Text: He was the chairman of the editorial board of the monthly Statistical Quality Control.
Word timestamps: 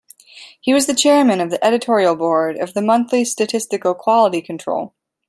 He 0.59 0.73
was 0.73 0.87
the 0.87 0.95
chairman 0.95 1.39
of 1.39 1.51
the 1.51 1.63
editorial 1.63 2.15
board 2.15 2.57
of 2.57 2.73
the 2.73 2.81
monthly 2.81 3.23
Statistical 3.23 3.93
Quality 3.93 4.41
Control. 4.41 4.95